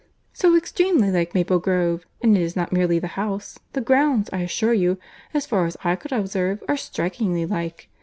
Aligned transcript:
"So 0.33 0.57
extremely 0.57 1.11
like 1.11 1.35
Maple 1.35 1.59
Grove! 1.59 2.07
And 2.23 2.35
it 2.35 2.41
is 2.41 2.55
not 2.55 2.73
merely 2.73 2.97
the 2.97 3.05
house—the 3.13 3.81
grounds, 3.81 4.31
I 4.33 4.39
assure 4.39 4.73
you, 4.73 4.97
as 5.31 5.45
far 5.45 5.67
as 5.67 5.77
I 5.83 5.95
could 5.95 6.11
observe, 6.11 6.63
are 6.67 6.75
strikingly 6.75 7.45
like. 7.45 7.87